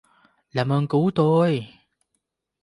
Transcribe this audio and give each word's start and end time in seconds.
làm 0.51 0.71
ơn 0.71 0.87
cứu 0.87 1.11
tôi 1.15 1.67